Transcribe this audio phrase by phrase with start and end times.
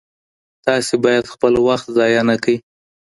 [0.65, 2.57] تاسي باید خپل وخت ضایع نه کړئ.